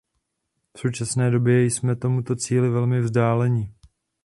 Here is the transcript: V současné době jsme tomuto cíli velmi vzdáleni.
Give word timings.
V 0.75 0.79
současné 0.79 1.31
době 1.31 1.63
jsme 1.63 1.95
tomuto 1.95 2.35
cíli 2.35 2.69
velmi 2.69 2.99
vzdáleni. 3.01 3.73